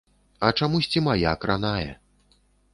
[0.47, 1.91] А чамусьці мая кранае.